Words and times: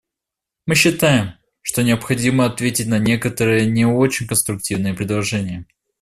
Мы 0.65 0.73
считаем, 0.73 1.33
что 1.61 1.83
необходимо 1.83 2.45
ответить 2.45 2.87
на 2.87 2.97
некоторые 2.97 3.67
не 3.67 3.85
очень 3.85 4.25
конструктивные 4.25 4.95
предложения. 4.95 5.67